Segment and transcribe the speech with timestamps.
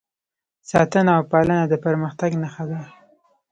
[0.69, 2.81] ساتنه او پالنه د پرمختګ نښه ده.